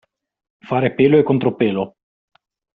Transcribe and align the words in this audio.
Fare 0.69 0.89
pelo 0.97 1.15
e 1.19 1.27
contropelo. 1.29 1.83